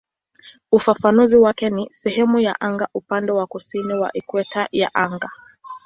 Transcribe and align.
Ufafanuzi 0.71 1.37
wake 1.37 1.69
ni 1.69 1.87
"sehemu 1.91 2.39
ya 2.39 2.61
anga 2.61 2.87
upande 2.93 3.31
wa 3.31 3.47
kusini 3.47 3.93
wa 3.93 4.13
ikweta 4.13 4.67
ya 4.71 4.93
anga". 4.95 5.29